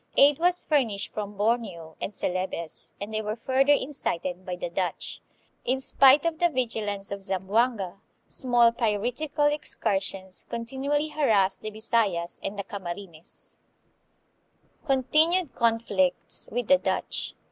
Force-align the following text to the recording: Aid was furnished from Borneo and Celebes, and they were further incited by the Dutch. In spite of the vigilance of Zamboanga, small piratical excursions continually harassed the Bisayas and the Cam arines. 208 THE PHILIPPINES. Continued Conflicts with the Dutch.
Aid 0.17 0.39
was 0.39 0.63
furnished 0.63 1.13
from 1.13 1.37
Borneo 1.37 1.95
and 2.01 2.11
Celebes, 2.11 2.91
and 2.99 3.13
they 3.13 3.21
were 3.21 3.35
further 3.35 3.73
incited 3.73 4.43
by 4.47 4.55
the 4.55 4.67
Dutch. 4.71 5.21
In 5.63 5.79
spite 5.79 6.25
of 6.25 6.39
the 6.39 6.49
vigilance 6.49 7.11
of 7.11 7.21
Zamboanga, 7.21 7.99
small 8.27 8.71
piratical 8.71 9.45
excursions 9.45 10.41
continually 10.49 11.09
harassed 11.09 11.61
the 11.61 11.69
Bisayas 11.69 12.39
and 12.41 12.57
the 12.57 12.63
Cam 12.63 12.85
arines. 12.85 13.53
208 14.87 14.87
THE 14.87 14.87
PHILIPPINES. 14.87 14.87
Continued 14.87 15.53
Conflicts 15.53 16.49
with 16.51 16.67
the 16.67 16.79
Dutch. 16.79 17.35